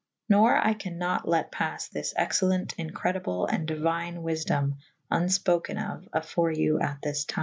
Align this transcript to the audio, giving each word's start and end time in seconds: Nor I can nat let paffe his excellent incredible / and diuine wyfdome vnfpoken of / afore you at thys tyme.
Nor 0.29 0.57
I 0.57 0.73
can 0.73 0.97
nat 0.97 1.27
let 1.27 1.51
paffe 1.51 1.91
his 1.93 2.15
excellent 2.17 2.73
incredible 2.79 3.45
/ 3.45 3.45
and 3.45 3.67
diuine 3.69 4.23
wyfdome 4.23 4.77
vnfpoken 5.11 5.77
of 5.95 6.09
/ 6.11 6.11
afore 6.11 6.49
you 6.51 6.79
at 6.81 7.03
thys 7.03 7.23
tyme. 7.27 7.39